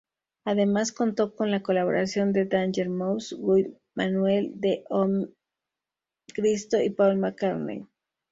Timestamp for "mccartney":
7.17-7.85